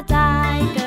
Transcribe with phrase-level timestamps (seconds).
[0.00, 0.79] น้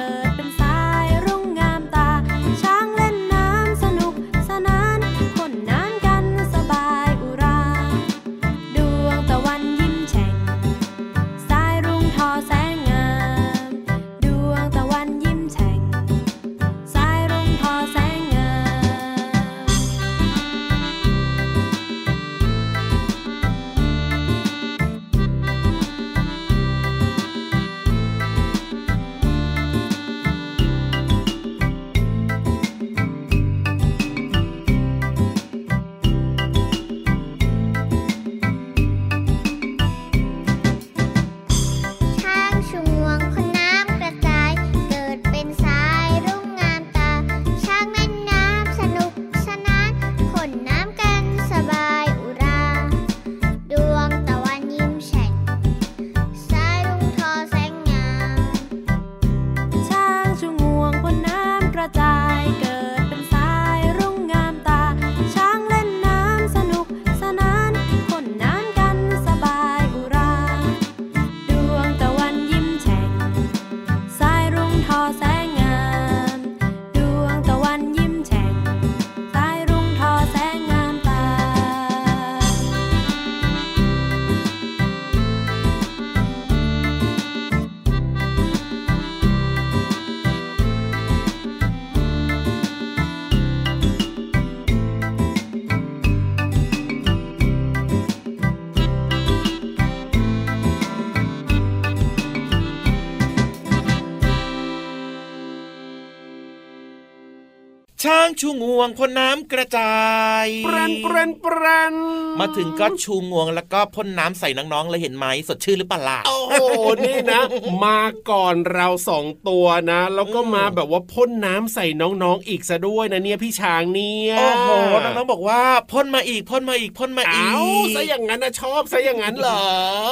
[108.04, 109.96] ช้างชูงวงพ่นน้ำกระจา
[110.44, 111.96] ยปรันปรันปรัน
[112.40, 116.64] มาถึงก็ชูงวงแล้วก็พ่นน้ำใส่น้องๆเลยเห็นไหมสดชื่นหรือเปล่าล่ะโอ้โห
[117.06, 117.42] นี่นะ
[117.86, 118.00] มา
[118.30, 124.70] ก่อนเราสองตัวนะ แล้วก็อืมมาแบบว่าพ่นน้ำใส่น้องๆอีกซะด้วยนะเนี่ยพี่ช้างเนี่ยโอ้โห
[125.04, 125.62] น้องๆบอกว่า
[125.92, 129.62] พ่นมาอีกพ่นมาอีกพ่นมาอีอ้ากวซะอย่างนั้นนะชอบซะอย่างนั้นเหรอ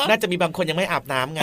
[0.10, 1.42] น่าจะมีบางคนยังไม่อาบน้ำไง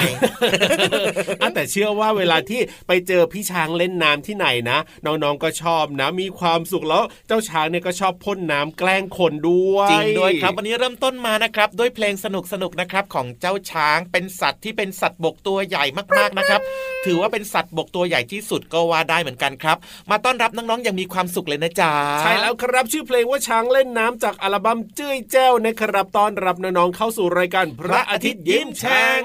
[1.43, 15.85] อะแต่เชื่อว่าเวลาที่ไปเจอพี่ช้างเล่นน้ำที่ไหนนะน้องๆก็ชอบนะมีความสุขแล้วเจ้าช้างเนี่ยก็ชอบพ่นน้ำแกล้งคนด้วยจริงด้วยครับวันนี้เริ่มต้นมานะครับ ด้วยเพลงสนุกสนุกๆนะครับของเจ้าช้างเป็นสัตว์ที่เป็นสัตว์บกตัวใหญ่
[16.19, 16.61] มากๆนะครับ
[17.07, 19.77] ถือว่าเป็นสัตว์บกตัวใหญ่ที่สุดก็ว่าได้เหมือนกันครับ
[20.11, 29.23] มาต้อนรับน้องๆอย่างมีความสุขเลยนะจ๊ะใช่แล้วครับชื่อเพลงว่าช้างเล่นน้ำจากอัลบั้มเจ้ยแจ้วนะครับต้อนรับน้องๆเข้าสู่รายการพระอาทิตย์ยิ้มแฉ่ง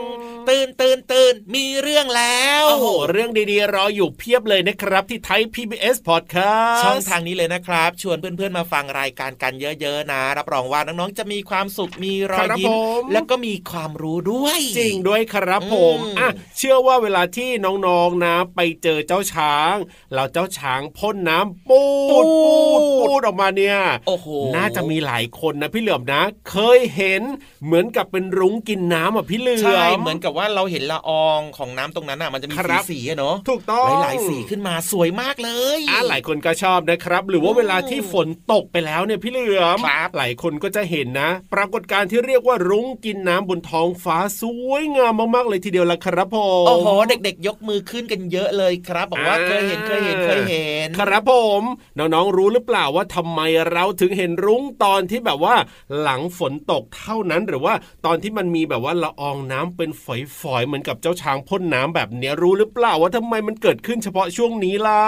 [0.49, 19.75] ตื่นตื่นตื่นมีเรื่องแล้วโอ้โหเรื่องดีๆรออยู่เพียบเลยนะครับที่ไทย PBS Podcast ช่องทางนี้เลยนะครับ ชวนเพื่อนๆมาฟังรายการกันเยอะๆนะ รับรองว่าน้องๆจะมีความสุขมีรอยยิ้ครัมบผมแล้วก็มีความรู้ด้วย จริงด้วยครับผมอืมอะเชื่อว่าเวลาที่น้องๆนะ ไปเจอเจ้าช้าง
[20.13, 21.83] แล้วเจ้าช้างพ่นน้ำปู
[22.23, 27.21] ดปูดปูดออกมาเนี่ยโอ้โหน่าจะมีหลายคนนะพี่เหลือมนะ เคยเห็น
[27.65, 51.63] เหมือนกับเป็นรุ้งกินน้ำอะพี่เหลือมใช่เหมือนกับว่าเราเห็นละอองของน้ำตรงนั้นอะมันจะมีครัสีบสีๆอะเนาะถูกต้องหลายๆสีขึ้นมาสวยมากเลยอะหลายคนก็ชอบนะครับ หรือว่าเวลาที่ฝนตกไปแล้วเนี่ยพี่เหลือมครับหลายคนก็จะเห็นนะ ปรากฏการณ์ที่เรียกว่ารุ้งกินน้ำบนท้องฟ้าสวยงามมากๆเลยทีเดียวละครับผมโอ้โหเด็กๆยกมือขึ้นกันเยอะเลยครับบอกว่าอ่าเคยเห็นเคยเห็นเคยเห็น ครับผม
[51.97, 53.39] น้องๆรู้หรือเปล่าว่าทำไม
[53.71, 55.55] เราถึงเห็นรุ้งตอนที่แบบว่า
[56.01, 57.73] หลังฝนตกเท่านั้นหรือว่า
[58.05, 65.05] ตอนที่มันมีแบบว่าละอองน้ำเป็นฝอยๆเหมือนกับเจ้าช้างพ่นน้ำแบบเนี้ยรู้หรือเปล่าว่าทำไมมันเกิดขึ้นเฉพาะช่วงนี้ล่ะ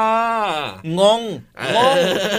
[0.99, 1.21] งง
[1.75, 1.97] งง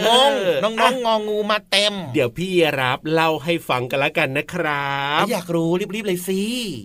[0.08, 0.32] งง
[0.62, 2.50] น้องๆงองูมาเต็ม เดี๋ยวพี่
[2.80, 6.42] รับเล่าให้ฟังกันละกันนะครับ อยากรู้รีบๆเลยสิ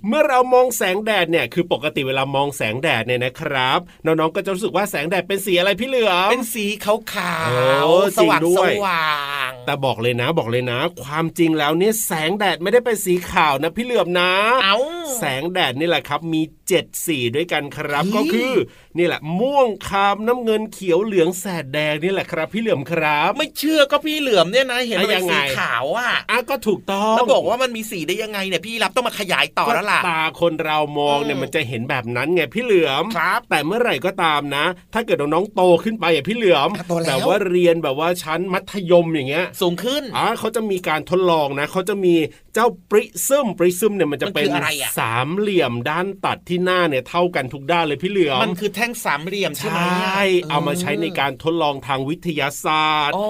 [0.08, 7.50] เมื่อเรามองแสงแดดเนี่ยคือปกติเวลามองแสงแดดเนี่ยนะครับ น้องๆก็จะรู้สึกว่าแสงแดดเป็นสีอะไรพี่เหลือมเป็นสีขาวขาว
[7.84, 9.12] โอ้สว่างจริงด้สวยว่า
[9.50, 14.32] งแต่บอกเลยนะบอกเลยนะ ความจริงแล้วเนี่ยแสงแดดไม่ได้เป็นสีขาวนะพี่เหลือมนะ
[14.64, 14.78] เอ้า
[15.18, 18.54] แสงแดดนี่แหละครับ มีเจ็ดสีด้วยกันครับเฮ้ยก็คือ
[18.98, 42.14] นี่แหละ ม่วงคามน้ำเงินเขียวเหลืองแสดแดงนี่แหละครับ พี่เหลือมครับ ไม่เชื่อก็พี่เหลือมเนี่ยนะเห็นอะมันเป็ยันงไงสีขาวอะอะก็ถูกต้องแล้วบอกว่ามันมีสีได้ยังไงเนี่ยพี่รับต้องมาขยายต่อแล้วล่ะก็ตาคนเรามองเนี่ยอืมมันจะเห็นแบบนั้นไงพี่เหลือมครับแต่เมื่อไหร่ก็ตามนะ ถ้าเกิดน้องๆโตขึ้นไปอะพี่เหลือมอะโตแล้วแบบว่าเรียนแบบว่าชั้นมัธยมอย่างเงี้ย สูงขึ้นอ่าเขาจะมีการทดลองนะเขาจะมี
[42.54, 53.28] เจ้าปริซึมปริซึมเนี่ยมันจะมันคือเป็นอะไรอะสามเหลี่ยมด้านตัดที่หน้าเนี่ยเท่ากันทุกด้านเลยพี่เหลือมมันคือแท่งสามเหลี่ยมใช่ใชไหม่เอามาใช้ในการทดลองทางวิทยาศาสตร์อ๋อ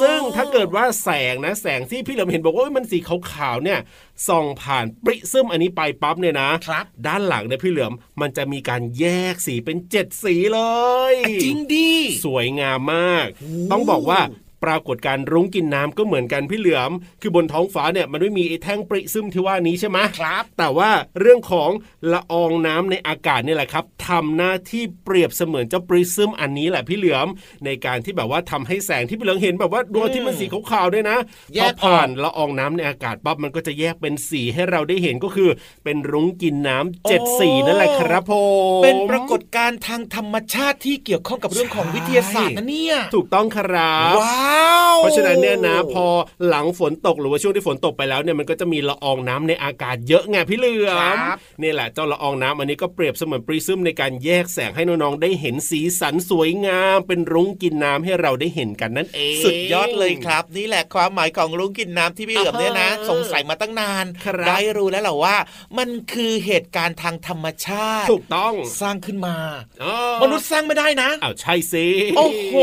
[0.00, 2.98] ซึ่งถ้าเกิดว่าแสงนะแสงที่พี่เหลิมเห็นบอกว่าเอ้ยมันสี
[3.32, 3.78] ขาวๆเนี่ย
[4.28, 10.60] ส่องผ่านปริซึมอันนี้ไปปั๊บเนี่ยนะครับด้านหลังเนี่ยพี่เหลือมมันจะมีการแยกสีเป็นเจ็ดสีเล
[11.12, 11.90] ย จริงดิ
[12.24, 13.26] สวยงามมาก
[13.72, 14.20] ต้องบอกว่า
[14.64, 16.90] ปรากฏการณ์รุ้งกินน้ำก็เหมือนกันพี่เหลือม
[17.22, 20.90] คือบนท้องฟ้าเนี่ยมันไม่มีไอ้แท่งปริซึมที่ว่านี้ใช่ไหมครับ แต่ว่า
[21.20, 21.70] เรื่องของ
[22.12, 27.28] ละอองน้ำในอากาศนี่แหละครับทำหน้าที่เปรียบเสมือนเจ้าปริซึมอันนี้แหละพี่เหลือม
[27.64, 31.16] ในการที่แบบว่าทำให้แสงที่พี่เหลือมเห็นแบบว่าดวงที่มันสีขาวๆด้วยนะ
[31.54, 35.50] แยพอกผ่านละอองน้ำในอากาศปั๊บมันก็จะแยกเป็นสีให้เราได้เห็นก็คือ
[35.84, 38.32] เป็นรุ้งกินน้ำเจ็ดสีนั่นแหละครับผ
[38.80, 44.47] มเป็นปรากฏการณ์ทางธรรมชาติที่เกี่ยวข้องกับเรื่องของวิทยาศาสตร์นะเนี่ยถูกต้องครับว้า
[44.90, 46.06] วเพราะฉะนั้นเนี่ยนะพอ
[46.48, 65.36] หลังฝนตกหรือว่าช่วงที่ฝนตกไปแล้วเนี่ยมันก็จะมีละอองน้ำในอากาศเยอะไงพี่เหลือมครับนี่แหละเจ้าละอองน้ำอันนี้ก็เปรียบเสมือนปริซึมในการแยกแสงให้น้องๆได้เห็นสีสันสวยงาม เป็นรุ้งกินน้ำให้เราได้เห็นกันนั่นเอง สุดยอดเลยครับ นี่แหละความหมายของรุ้งกินน้ำที่พี่เหลือมเนี่ยนะอ่าฮะสงสัยมาตั้งนานครับได้รู้แล้วแหละว่า
[65.78, 69.36] มันคือเหตุการณ์ทางธรรมชาติถูกต้องสร้างขึ้นมา
[69.82, 71.86] อ๋อมนุษย์สร้างไม่ได้นะอ้าวใช่สิ
[72.16, 72.54] โอ้โห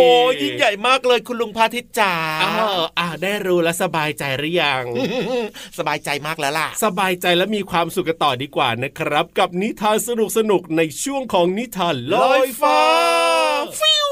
[0.41, 2.13] ยิ่งใหญ่มากเลยคุณลุงพาทิตจ๋า
[2.43, 4.83] อ้าวอ่าได้รู้แล้วสบายใจหรือยัง
[5.77, 12.79] สบายใจมากแล้วล่ะ สบายใจและมีความสุขกันต่อดีกว่านะครับ กับนิทานสนุกสนุกๆในช่วงของนิทานลอยฟ้า
[13.79, 14.09] ฟิว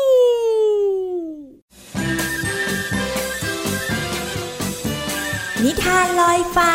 [5.64, 6.74] นิทานลอยฟ้า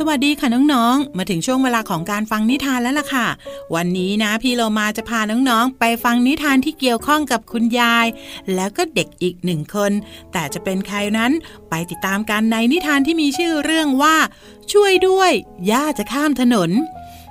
[0.00, 3.26] สวัสดีค่ะน้องๆ มาถึงช่วงเวลาของการฟังนิทานแล้วล่ะค่ะ
[3.74, 8.06] วันนี้นะพี่เรามาจะพาน้องๆ ไปฟังนิทานที่เกี่ยวข้องกับคุณยาย
[8.54, 9.92] แล้วก็เด็กอีกหนึ่งคน
[10.32, 11.32] แต่จะเป็นใครนั้น
[11.70, 14.16] ไปติดตามกันในนิทานที่มีชื่อเรื่องว่า
[14.72, 15.30] ช่วยด้วย
[15.70, 16.70] ย่าจะข้ามถนน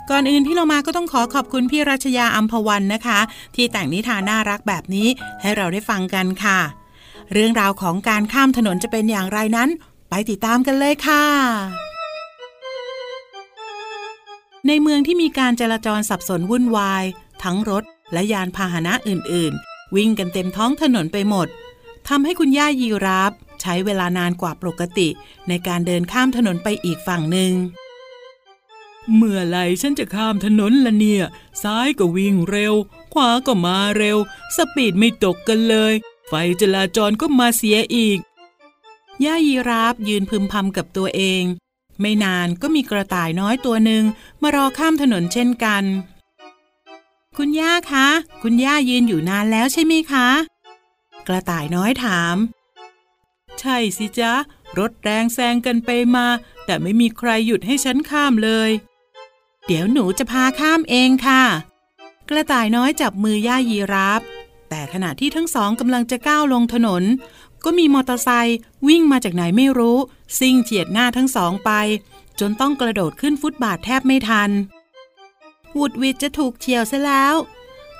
[0.09, 3.19] ก่อนอื่นพี่เรามาก็ต้องขอขอบคุณพี่รัชยาอัมพวันนะคะ
[3.55, 5.07] ที่แต่งนิทานน่ารักแบบนี้
[5.41, 6.59] ให้เราได้ฟังกันค่ะ
[7.33, 9.69] เรื่องราวของการข้ามถนนจะเป็นอย่างไรนั้น
[10.09, 11.94] ไปติดตามกันเลยค่ะ
[14.67, 17.03] ในเมืองที่มีการจราจรสับสนวุ่นวาย
[17.43, 17.83] ทั้งรถ
[18.13, 21.47] และยานพาหนะอื่นๆ วิ่งกันเต็มท้องถนนไปหมด
[22.07, 23.31] ทำให้คุณย่ายีราฟ
[23.61, 25.09] ใช้เวลานานกว่าปกติ
[25.47, 27.53] ในการเดินข้ามถนนไปอีกฝั่งหนึ่ง
[29.15, 31.23] เมื่อไหรฉันจะข้ามถนนละเนี่ย
[31.63, 32.73] ซ้ายก็วิ่งเร็ว
[33.13, 34.17] ขวาก็มาเร็ว
[34.55, 35.93] สปีดไม่ตกกันเลย
[36.27, 38.19] ไฟจราจรก็มาเสียอีก
[39.25, 41.43] ย่ายีราฟยืนพึมพำกับตัวเอง
[42.01, 44.03] ไม่นานก็มีกระต่ายน้อยตัวหนึ่ง
[44.41, 45.83] มารอข้ามถนนเช่นกัน
[47.37, 48.07] คุณย่าคะ
[48.43, 50.27] คุณย่ายืนอยู่นานแล้วใช่ไหมคะ
[51.27, 52.35] กระต่ายน้อยถาม
[53.59, 54.33] ใช่สิจ๊ะ
[54.79, 56.25] รถแรงแซงกันไปมา
[56.65, 58.69] แต่ไม่มีใครหยุดให้ฉันข้ามเลย
[59.65, 61.43] เดี๋ยวหนูจะพาข้ามเองค่ะ
[62.29, 64.21] กระต่ายน้อยจับมือย่ายีราฟ
[64.69, 67.03] แต่ขณะที่ทั้งสองกำลังจะก้าวลงถนน
[67.65, 68.57] ก็มีมอเตอร์ไซค์
[68.87, 69.97] วิ่งมาจากไหนไม่รู้
[70.39, 71.71] ซิ่งเฉียดหน้าทั้งสองไป
[72.39, 74.49] จนต้องกระโดดขึ้นฟุตบาทแทบไม่ทัน
[75.73, 77.35] หวุดหวิดจะถูกเฉียวซะแล้ว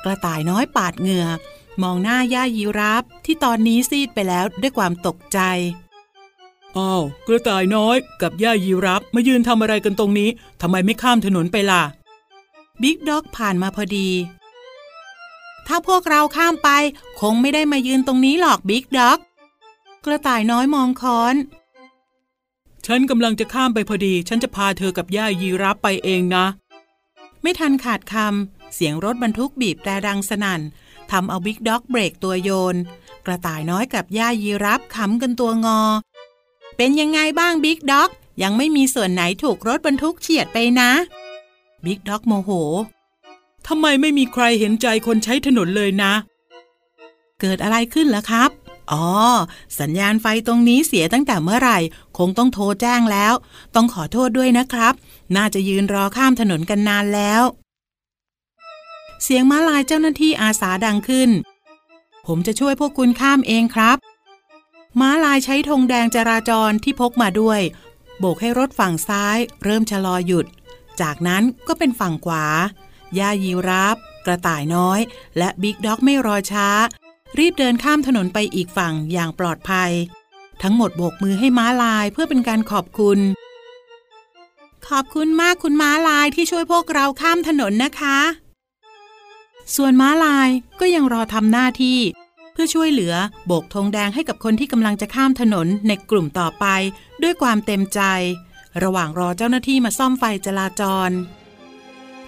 [0.04, 1.28] กระต่ายน้อยปาดเหงื่อ
[1.82, 5.40] มองหน้าย่ายีราฟที่ตอนนี้ซีดไปแล้วด้วยความตกใจ
[6.78, 10.30] อ้าวกระต่ายน้อยกับย่ายีราฟมายืนทำอะไรกันตรงนี้
[10.62, 11.84] ทำไมไม่ข้ามถนนไปล่ะ
[12.82, 14.10] บิ๊กด็อกผ่านมาพอดี
[15.68, 16.70] ถ้าพวกเราข้ามไป
[17.22, 19.20] คงไม่ได้มายืนตรงนี้หรอกบิ๊กด็อก
[20.06, 21.36] กระต่ายน้อยมองค้อน
[22.86, 26.46] ฉันกำลังจะข้ามไปพอดี ฉันจะพาเธอกับย่ายีรับไปเองนะ
[27.42, 30.62] ไม่ทันขาดคำเสียงรถบรรทุกบีบแตรดังสนั่น
[31.12, 32.76] ทำเอาบิ๊กด็อกเบรกตัวโยน
[33.26, 35.82] กระต่ายน้อยกับย่ายีราฟขำกันตัวงอ
[36.78, 38.10] เป็นยังไงบ้างบิ๊กด็อก
[38.44, 40.92] ยังไม่มีส่วนไหนถูกรถบรรทุกเฉียดไปนะ
[41.86, 42.50] บิ๊กด็อกโมโห
[43.68, 46.14] ทำไมไม่มีใครเห็นใจคนใช้ถนนเลยนะ
[47.42, 48.52] เกิดอะไรขึ้นล่ะครับ
[48.92, 49.06] อ๋อ
[49.80, 51.80] สัญญาณไฟตรงนี้เสียตั้งแต่เมื่อไหร่
[52.18, 53.34] คงต้องโทรแจ้งแล้ว
[53.76, 54.94] ต้องขอโทษด้วยนะครับ
[55.36, 57.44] น่าจะยืนรอข้ามถนนกันนานแล้ว
[59.24, 61.30] เสียงม้าลายเจ้าหน้าที่อาสาดังขึ้น
[62.28, 63.98] ผมจะช่วยพวกคุณข้ามเองครับ
[65.00, 67.62] ม้าลายใช้ธงแดงจราจรที่พกมาด้วย
[68.20, 70.46] โบกให้รถฝั่งซ้าย เริ่มชะลอหยุด
[71.02, 72.46] จากนั้นก็เป็นฝั่งขวา
[73.20, 75.00] ย่ายีราฟกระต่ายน้อย
[75.38, 76.70] และบิ๊กด็อกไม่รอช้า
[77.40, 79.92] รีบเดินข้ามถนนไปอีกฝั่งอย่างปลอดภัย
[80.62, 83.20] ทั้งหมดโบกมือให้ม้าลายเพื่อเป็นการขอบคุณ
[84.88, 88.18] ขอบคุณมากคุณม้าลายที่ช่วยพวกเราข้ามถนนนะคะ
[89.76, 90.50] ส่วนม้าลาย
[90.80, 92.00] ก็ยังรอทำหน้าที่
[92.54, 93.14] เพื่อช่วยเหลือ
[93.48, 96.66] โบกธงแดงให้กับคนที่กำลังจะข้ามถนนในกลุ่มต่อไป
[97.24, 98.02] ด้วยความเต็มใจ
[98.84, 101.10] ระหว่างรอเจ้าหน้าที่มาซ่อมไฟจราจร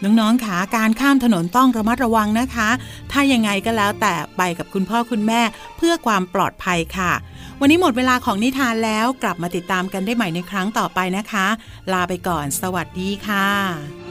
[0.03, 2.69] น้องๆขาการข้ามถนนต้องระมัดระวังนะคะ
[3.11, 5.41] ถ้ายังไงก็แล้วแต่ไปกับคุณพ่อคุณแม่
[5.77, 7.13] เพื่อความปลอดภัยค่ะ
[7.61, 11.47] วันนี้หมดเวลาของนิทานแล้วกลับมาติดตามกันได้ใหม่ในครั้งต่อไปนะคะ
[11.93, 14.06] ลาไปก่อน สวัสดีค่ะ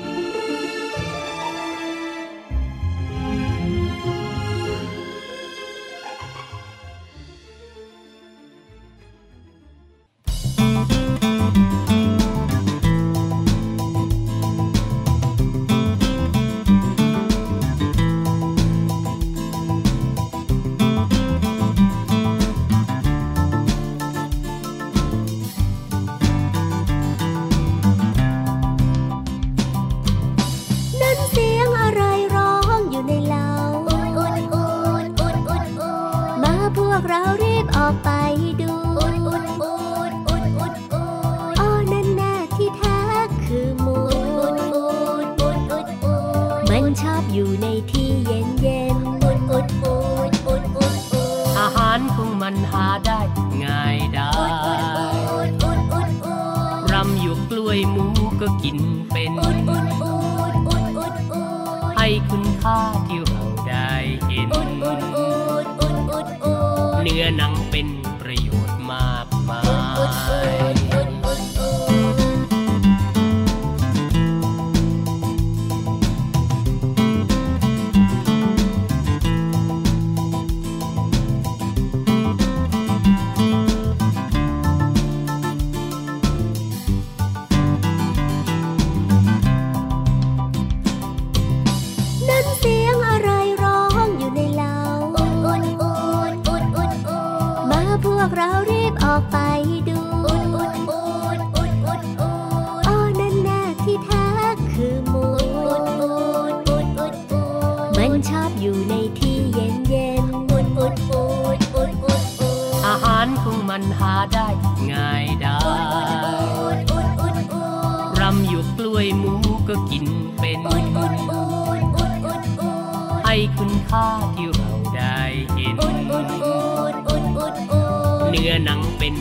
[128.44, 129.14] นื้อหนังเป็น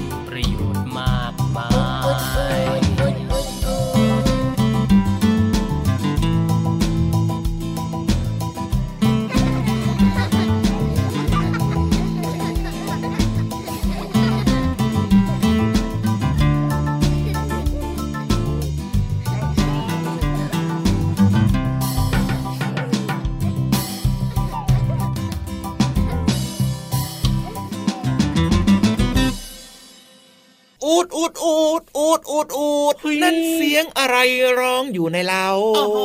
[33.23, 34.17] นั่นเสียงอะไร
[34.59, 35.99] ร้องอยู่ในเราโอ้โห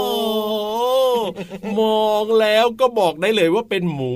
[1.81, 4.13] มองแล้วก็บอกได้เลยว่าเป็นหมู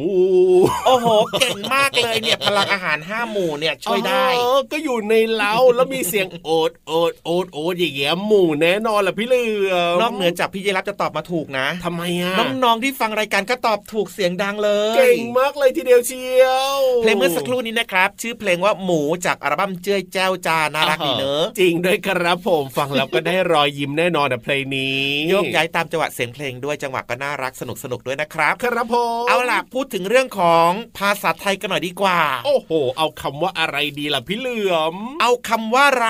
[0.87, 1.07] โอ้โห
[1.41, 12.35] เก่งมากเลยเนี่ยพลังอาหารห้าหมู่เนี่ยช่วยได้เออก็อยู่ในเล้าแล้วมีเสียงโอดโอดโอดโอดอย่างเงี้ยหมูแน่นอนแหละพี่เหลือมนอกเหนือจากพี่เยรับจะตอบมาถูกนะทำไมอะ
[12.65, 16.47] น้องๆที่ฟังรายการก็ตอบถูกเสียงดังเลย เก่งมากเลยทีเดียวเชีย
[16.77, 24.99] วเพลงเมื่อสักครู่นี้นะครับ ชื่อเพลงว่าหมูจากอัลบั้มเจ้ยแจ้วจาน่ารักดีเนอะจริงด้วยครับผมฟังแล้วก็ได้รอยยิ้มแน่นอนอะเพลงนี้
[25.31, 36.05] โยกย้ายตามจังหวะเสียงเพลงด้วยจังหวะก็น่ารักสนุกสนุกๆด้วยนะครับครับผมเอาล่ะพูดถึงเรื่องของภาษาไทยกันหน่อยดีกว่า โอ้โห เอาคำว่าอะไรดีล่ะพี่เหลือม เอาคำว่าร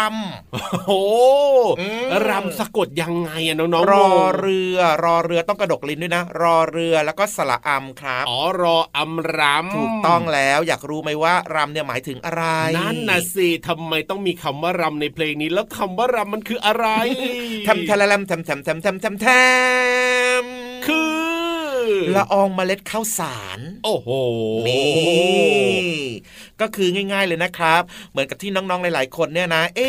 [0.53, 0.93] โอ้โห
[1.81, 12.45] อืมรำสะกดยังไงอะน้องำๆรองงเรือ รอเรือต้องกระดกลิ้นด้วยนะ รอเรือแล้วก็สระอำครับอ๋อรออำรำถูกต้องแล้วอยากรู้ไหมว่ารำเนี่ยหมายถึงอะไร
[12.77, 16.87] นั่นน่ะสิทำไมต้องมีคำว่ารำในเพลงนี้แล้วคำว่ารำมันคืออะไร
[17.67, 21.15] ทำทะละลำทำทำทำทำทำทำคือ
[22.15, 24.09] ละอองเมล็ดข้าวสาร โอ้โห
[24.69, 25.84] นี่
[26.61, 29.87] ก็คือง่ายๆเลยนะครับ เหมือนกับที่น้องๆหลาย ๆ คนเนี่ยนะ เอ๊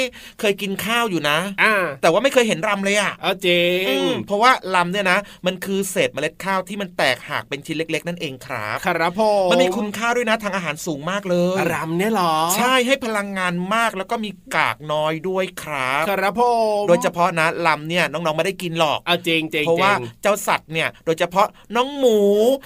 [0.00, 0.02] ะ
[0.40, 3.48] เคยกินข้าวอยู่นะอ่าแต่ว่าไม่เคยเห็นรำเลยอะเอาเจ
[3.88, 16.42] อืงมเพราะว่าลำเนี่ยนะ มันคือเศษเมล็ดข้าวที่มันแตกหักเป็นชิ้นเล็ก ๆ นั่นเองครับครับผมมันมีคุณค่าด้วยนะทางอาหารสูงมากเลยรำเนี่ยเหรอ ใช่ให้พลังงานมากแล้วก็มีกากน้อยด้วยครับครับผ
[16.80, 21.46] มโดยเฉพาะนะลำเนี่ยน้องๆไม่ได้กินหรอกเอาเจงเจงเพราะว่าจงเจ้าสัตว์เนี่ย โดยเฉพาะ
[21.76, 22.18] น้องหมู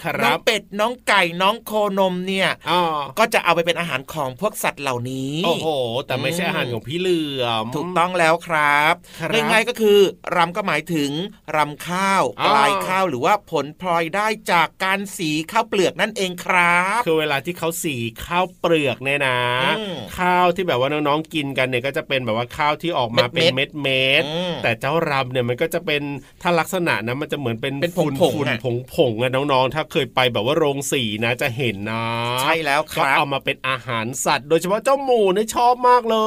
[0.05, 2.83] ครับน้องเป็ดน้องไก่น้องโคนมเนี่ยอ๋อ
[3.19, 5.69] ก็จะเอาไปเป็นอาหารของพวกสัตว์เหล่านี้ โอ้โห
[6.07, 9.99] แต่ไม่ใช่อาหารของพี่เหลือมถูกต้องแล้วครับครับง่ายๆก็คือ
[10.37, 11.11] รำก็หมายถึง
[11.57, 19.39] รำข้าวอ๋อปลายข้าวหรือว่าผลพลอยได้จากการสีข้าวเปลือกนั่นเองครับ คือเวลาที่เขาสีข้าวเปลือกเนี่ยนะ
[19.79, 26.03] อืมข้าวที่แบบว่าน้องๆกินกันเนี่ยก็จะเป็นแบบว่าข้าวที่ออกมาเป็นเม็เม็ดดๆเม็ดอืมแต่เจ้ารำเนี่ยมันก็จะเป็น
[26.43, 32.05] ถ้าลักษณะนะมันจะเหมือนเป็นเป็นฝุ่นผงๆฝุ่นอะผงผงๆอะน้องๆถ้าเคยไปแบบว่าโรงสีนะจะเห็นนะ
[32.43, 36.19] ใช่แล้วคก็รับเอามาเป็นอาหารสัตว์ โดยเฉพาะเจ้าหมูเนี่ยชอบมากเล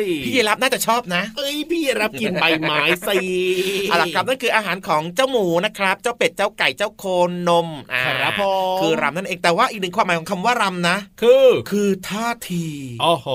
[0.00, 2.78] ย พี่ยีรับน่าจะชอบนะ เอ้ยพี่รับกินใบไม้
[3.08, 3.18] สิ
[3.84, 8.42] เอาล่ะครับนั่นคืออาหารของเจ้าหมูนะครับ เจ้าเป็ดเจ้าไก่เจ้าโคนนมอ่าครับผ
[8.74, 12.66] มคือรำนั่นเองแต่ว่าอีกหนึ่งความหมายของคำว่ารำนะ คือคือท่าที
[13.02, 13.26] โอ้โห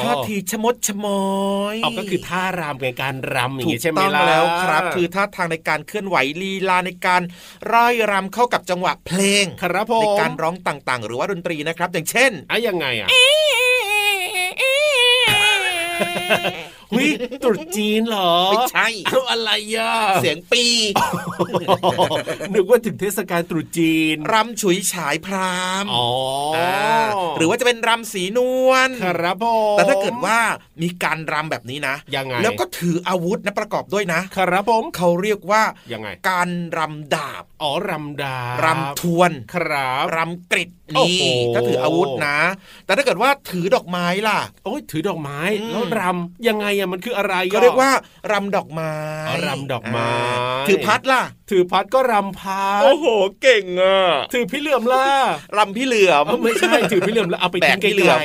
[0.00, 1.24] ท่าทีชะมดชะมอ
[1.74, 7.22] ยเอาก็คือท่ารำในการรำอย่างถูงี้กใช่ไหมต้องล่ะแล้วครับ คือท่าทางในการเคลื่อนไหวลีลาในการ
[7.72, 13.08] ร่ายรำเข้ากับจังหวะเพลงครับผมในการร้องต่างๆ หรือว่าดนตรีนะครับ อย่างเช่นอะยังไงอะ
[16.92, 17.08] หุย
[17.44, 20.64] ตรุษจีนเหรอ ไม่ใช่เอาอะไรอะเสียงปี
[22.54, 26.08] นึกว่าถึงเทศกาลตรุษจีน รำฉุยฉายพรามอ๋อ
[27.36, 30.38] หรือว่าจะเป็นรำสีนวลครับผมแต่ถ้าเกิดว่า
[30.82, 36.48] มีการรำแบบนี้นะยังไงแล้วก็ถืออาวุธนะประกอบด้วยนะ ครับผมเขาเรียกว่ายังไง การ
[36.78, 41.24] รำดาบ อ๋อรำดาบรำทวน ครับรำกริดนี่โห
[41.54, 42.38] ถ้าถืออาวุธนะ
[42.86, 47.90] แต่ถ้าเกิดว่าถือดอกไม้ล่ะโอ้ยถือดอกไม้อืมแล้วรำยังไงอะมันคืออะไรก็เรียกว่า
[48.32, 48.94] รำดอกไม้
[49.28, 50.10] อ๋อรำดอกไม้า
[50.68, 53.06] ถือพัดล่ะ ถือพัดก็รำพัดโอ้โห
[53.42, 54.00] เก่งอะ
[54.32, 55.06] ถือพี่เหลื่อมล่ะ
[55.58, 58.20] รำพี่เหลือมเอ้าไม่ใช่ถือพี่เหลื่อมแล้วเอาไปทิ้งแบกไกพี่เหลื่ลอม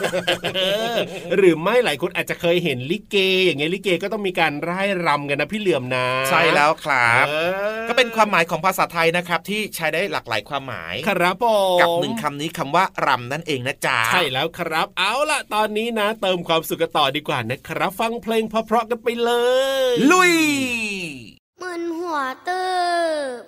[0.00, 0.60] ๆเอ
[0.94, 0.96] อ
[1.36, 7.32] หรือไม่หลายคนอาจจะเคยเห็นลิเก อย่างเงี้ยลิเกก็ต้องมีการร่ายรำกันนะพี่เหลื่อมนะ ใช่แล้วครับเอ
[7.76, 19.30] อก็เป็นความหมายของภาษาไทยนะครับที่ใช้ได้หลากหลายความหมายครับผมกับหนึ่งคำนี้คำว่ารำนั่นเองนะจ๊ะใช่แล้วครับ เอาล่ะ ตอนนี้นะ เติมความสุขกันต่อดีกว่านะครับ ฟังเพลงเพราะๆกันไปเล
[19.82, 20.34] ย ลุย
[21.60, 22.64] มึนหัวเติ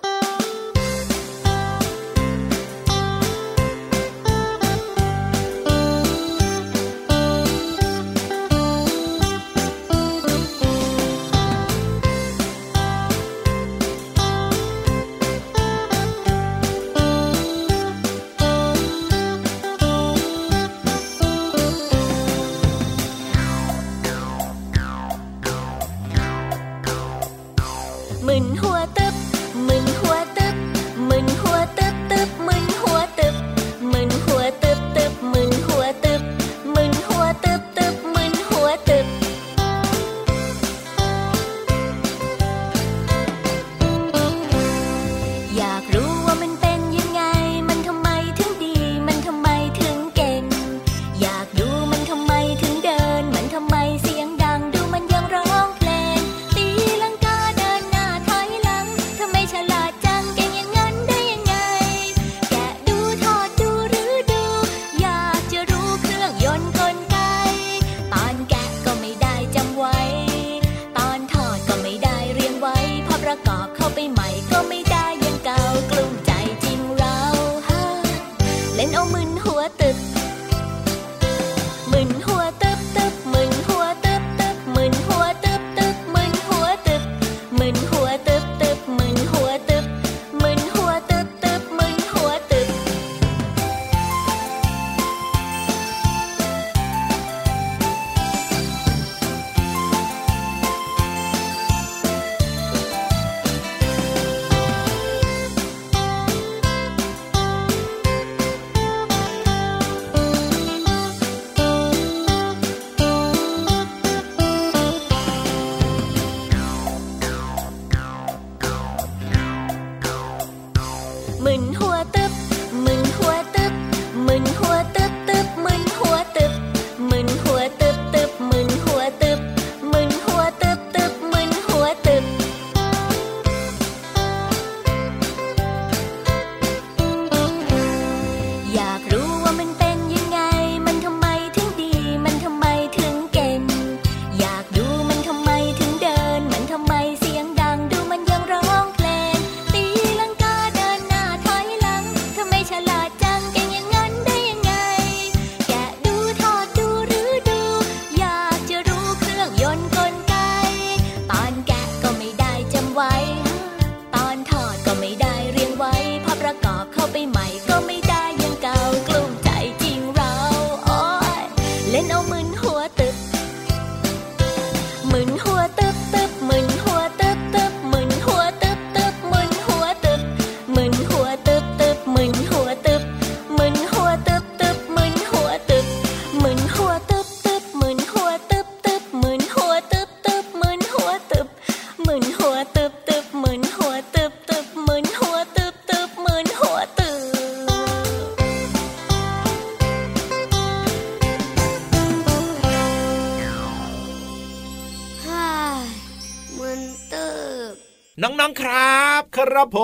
[208.23, 209.77] น้องๆครับ ครับผ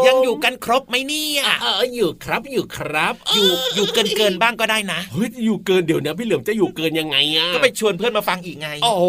[0.00, 9.04] มยังอยู่กันครบไหมเนี่ยเอออยู่ครับอยู่ครับ อยู่อยู่เกินเกินๆบ้างก็ได้นะเฮ้ยอยู่เกินเดี๋ยวนะพี่เหลือมจะอยู่เกินยังไงอะก็ไปชวนเพื่อนมาฟังอีกไง โอ้โห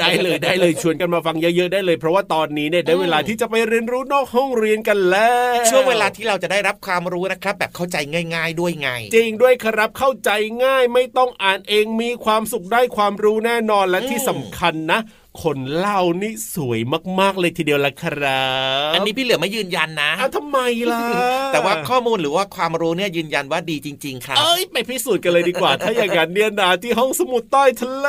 [0.00, 7.96] ได้เลยได้เลยชวนกันมาฟังเยอะๆได้เลย เพราะว่าตอนนี้เนี่ยได้เวลาที่จะไปเรียนรู้นอกห้องเรียนกันแล้วช่วงเวลาที่เราจะได้รับความรู้นะครับ แบบเข้าใจ
[8.34, 10.30] ง่าย ๆ ด้วยไง จริงด้วยครับเข้าใจ
[10.64, 15.00] ง่ายไม่ต้องอ่านเองมีความสุขได้ความรู้แน่นอนและอืมที่สำคัญนะ
[15.42, 16.80] คนเล่านี่สวย
[17.20, 18.44] มากๆเลยทีเดียวละครั
[18.90, 20.58] บอันนี้พี่เหลือไม่ยืนยันนะอ้าวทำไม
[20.92, 21.04] ล่ะ
[21.52, 28.08] แต่ว่าข้อมูลหรือว่าความรู้เนี่ยยืนยันว่าดีจริง ๆ ครับเอ้ยไปพิสูจน์กันเลยดีกว่า ถ้าอย่างนั้นเนี่ยนะที่ห้องสมุดใต้ทะเล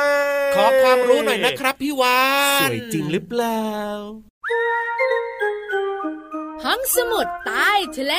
[0.56, 2.20] ขอความรู้หน่อยนะครับพี่วา
[2.66, 3.64] นสวยจริงหรือเปล่า
[6.64, 8.14] ห้องสมุดใต้ทะเล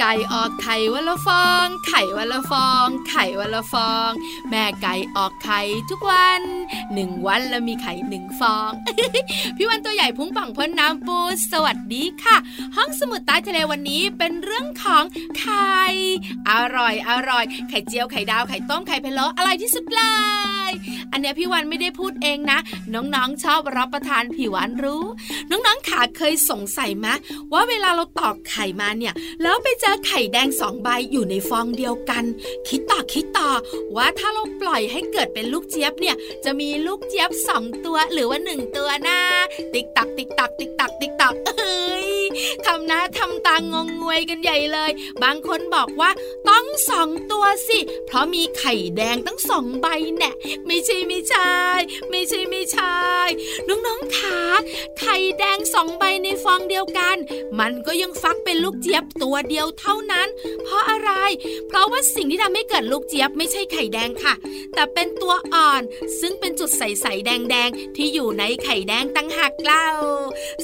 [0.00, 4.10] ไก่ออกไข่วันละฟอง ไข่วันละฟอง ไข่วันละฟอง
[4.50, 6.42] แม่ไก่ออกไข่ทุกวัน
[6.94, 8.70] หนึ่งวันแล้วมีไข่หนึ่งฟอง
[9.56, 11.18] พี่วันตัวใหญ่พุงป่องพ้นน้ำปู
[11.52, 12.36] สวัสดีค่ะ
[12.76, 15.04] ห้องสมุดใต้ทะเลวันนี้เป็นเรื่องของ
[15.38, 15.76] ไข่
[16.50, 20.02] อร่อยอร่อย ไข่เจียวไข่ดาวไข่ต้มไข่พะโล้อร่อยที่สุดเล
[20.68, 20.70] ย
[21.12, 22.58] อันเนี้ยพี่วันไม่ได้พูดเองนะ
[22.94, 25.04] น้องๆชอบรับประทานพี่วันรู้
[25.50, 27.06] น้องๆขาเคยสงสัยไหม
[27.52, 32.24] ว่าเวลาเราตอกไข่มาเนี่ย แล้วไปเจอไข่แดงสองใบอยู่ในฟองเดียวกัน
[32.68, 33.50] คิดต่อคิดต่อ
[33.96, 39.18] ว่าถ้าเราปล่อยให้เกิดเป็นลูกเจี๊ยบเนี่ยจะมีลูกเจี๊ยบสองตัวหรือว่าหนึ่งตัวนะ
[39.72, 42.25] ติ๊กตักติ๊กตักติ๊กตักติ๊กตักเอ้ย
[42.66, 44.90] ทำหน้าทำตางงงวยกันใหญ่เลย
[45.22, 46.10] บางคนบอกว่า
[46.48, 50.30] ต้องสองตัวสิ เพราะมีไข่แดงตั้งสองใบแน่
[50.66, 51.50] ไม่ใช่ไม่ใช่
[52.10, 52.96] ไม่ใช่ไม่ใช่
[53.68, 54.38] น้องๆขา
[54.98, 57.16] ไข่แดงสองใบในฟองเดียวกัน
[57.58, 60.28] มันก็ยังฟักเป็นลูกเจี๊ยบตัวเดียวเท่านั้น
[60.64, 61.10] เพราะอะไร
[61.68, 64.34] เพราะว่าสิ่งที่ทำให้เกิดลูกเจี๊ยบไม่ใช่ไข่แดงค่ะ
[64.74, 65.82] แต่เป็นตัวอ่อน
[66.20, 69.88] ซึ่งเป็นจุดใสๆแดงๆที่อยู่ในไข่แดงตั้งหักเล่า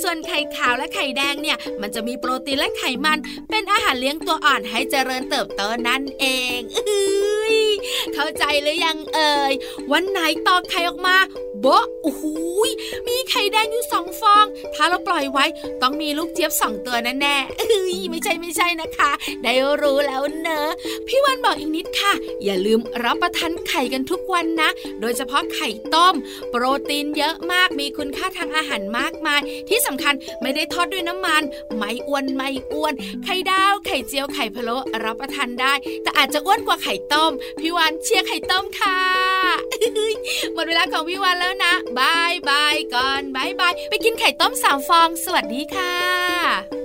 [0.03, 3.19] ส่วนไข่ขาวและไข่แดงเนี่ยมันจะมีโปรตีนและไขมัน
[3.51, 7.03] เป็นอาหารเลี้ยงตัวอ่อนให้เจริญเติบโตนั่นเองอื้
[7.51, 7.73] อ
[8.15, 9.53] เข้าใจหรือยังเอ่ย
[9.93, 11.17] วันไหนตอกไข่ออกมา
[11.61, 12.25] โบะโอ้โห
[12.69, 12.71] ย
[13.07, 14.45] มีไข่แดงอยู่สองฟอง
[14.75, 15.45] ถ้าเราปล่อยไว้
[15.83, 19.11] ต้องมีลูกเจี๊ยบสองตัวแน่ๆเอ้ยไม่ใช่ไม่ใช่นะคะ
[19.43, 20.69] ได้รู้แล้วเนอะ
[21.07, 22.13] พี่วันบอกอีกนิดค่ะ
[22.45, 24.71] อย่าลืมรับประทานไข่กันทุกวันนะ
[25.01, 26.15] โดยเฉพาะไข่ต้ม
[26.51, 31.43] โปรตีนเยอะมากมีคุณค่าทางอาหารมากมาย ที่สำคัญไม่ได้ทอดด้วยน้ำมัน
[31.77, 38.99] ไม่อ้วนไม่อ้วน ไข่ดาวไข่เจียวไข่พะโล้รับประทานได้ แต่อาจจะอ้วนกว่าไข่ต้ม พี่วันเชียร์ไข่ต้มค่ะ
[40.55, 46.82] หมดเวลาของพี่วันแล้วนะ bye bye ก่อน bye bye ไปกินไข่ต้มสามฟอง สวัสดีค่ะ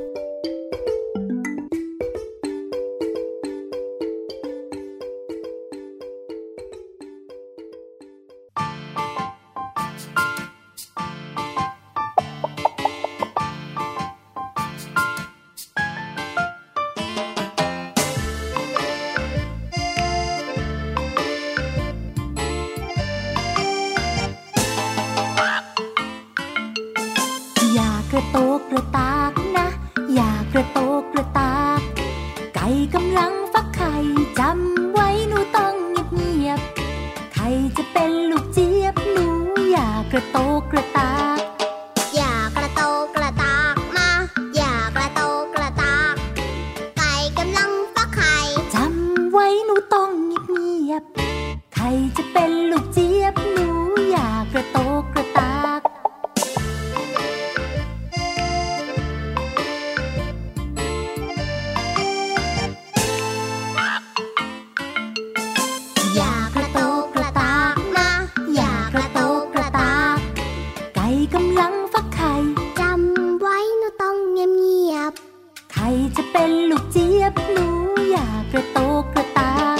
[78.53, 79.79] กระโตกกระตาก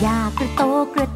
[0.00, 0.62] อยากกระโต
[0.94, 1.07] กระ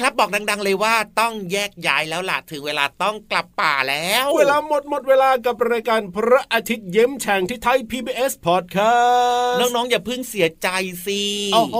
[0.00, 10.68] ครับบอกดัง ๆ เลยว่าต้องแยกย้ายแล้วล่ะถึงเวลาต้องกลับป่าแล้ว เวลาหมดหมดเวลากับรายการพระอาทิตย์ยิ้มแฉ่งที่ไทย PBS Podcast น้องๆอย่าเพิ่งเสียใจ
[11.06, 11.22] สิ
[11.54, 11.78] โอ้โห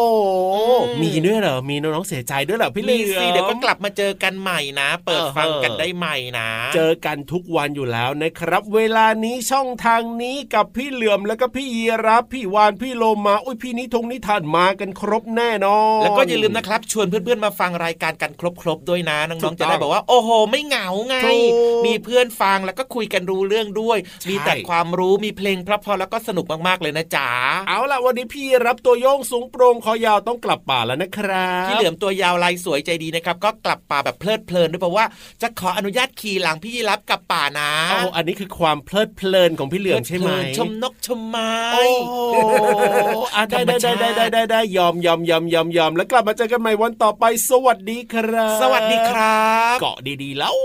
[0.55, 21.51] อืมมีด้วยเหรอมีน้องๆเสียใจด้วยเหรอพี่เหลืมีอมสิเดี๋ยวก็กลับมาเจอกันใหม่นะ เปิดเออฟังกันได้ใหม่นะ เจอกันทุกวันอยู่แล้วนะครับ เวลานี้ช่องทางนี้กับพี่เหลือมแล้วก็พี่ยีรับพี่วานพี่โลมาอุ้ยพี่นิทงนิทานมากันครบแน่นอนแล้วก็อย่าลืมนะครับ ชวนเพื่อนๆมาฟังรายการกันครบๆด้วยนะน้ถูองกๆต้จะองได้บอกว่า โอ้โห ไม่เหงาไงถูก
[21.87, 27.29] มีเพื่อนฟังแล้วก็คุยกันรู้เรื่องด้วยใช่มีแต่ความรู้มีเพลงเพราะๆแล้วก็สนุกมากๆเลยนะจ๊ะ
[27.69, 35.05] เอาล่ะวันนี้พี่รับตัวโยงสูงโปร่งคอยาวต้องกลับป่าแล้วนะครับพี่เหลือมตัวยาวลายสวยใจดีนะครับก็กลับป่าแบบเพลิดเพลินด้วยเพราะว่า
[35.43, 50.57] จะขออนุญาตขี่หลังพี่ยีรับกลับป่านะโอ้อันนี้คือความเพลิดเพลินของพี่เหลือมใช่ไหมพลินชมนกชมไม้โอ้โหอะได้ได้ได้ได้ได้ได้ได้ยอมยอมยอมยอมยอมแล้วกลับมาเจอกันใหม่วันต่อไปสวัสดีครับ สวัสดีครับ เกาะดีๆแล้ว